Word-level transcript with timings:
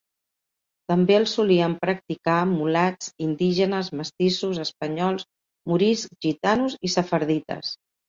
També 0.91 1.17
el 1.17 1.27
solien 1.33 1.75
practicar 1.83 2.39
mulats, 2.55 3.11
indígenes, 3.27 3.93
mestissos, 4.01 4.65
espanyols, 4.67 5.31
moriscs, 5.75 6.19
gitanos 6.31 6.83
i 6.91 6.97
sefardites. 6.99 7.77